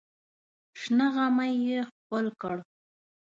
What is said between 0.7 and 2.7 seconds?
شنه غمی یې ښکل کړ.